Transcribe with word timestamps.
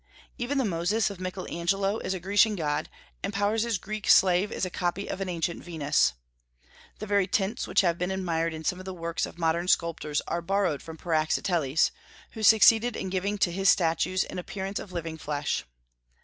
Even 0.39 0.57
the 0.57 0.65
Moses 0.65 1.11
of 1.11 1.19
Michael 1.19 1.47
Angelo 1.53 1.99
is 1.99 2.15
a 2.15 2.19
Grecian 2.19 2.55
god, 2.55 2.89
and 3.21 3.31
Powers's 3.31 3.77
Greek 3.77 4.09
Slave 4.09 4.51
is 4.51 4.65
a 4.65 4.71
copy 4.71 5.07
of 5.07 5.21
an 5.21 5.29
ancient 5.29 5.63
Venus. 5.63 6.13
The 6.97 7.05
very 7.05 7.27
tints 7.27 7.67
which 7.67 7.81
have 7.81 7.99
been 7.99 8.09
admired 8.09 8.51
in 8.51 8.63
some 8.63 8.79
of 8.79 8.85
the 8.85 8.95
works 8.95 9.27
of 9.27 9.37
modern 9.37 9.67
sculptors 9.67 10.19
are 10.27 10.41
borrowed 10.41 10.81
from 10.81 10.97
Praxiteles, 10.97 11.91
who 12.31 12.41
succeeded 12.41 12.95
in 12.95 13.09
giving 13.11 13.37
to 13.37 13.51
his 13.51 13.69
statues 13.69 14.23
an 14.23 14.39
appearance 14.39 14.79
of 14.79 14.91
living 14.91 15.19
flesh. 15.19 15.65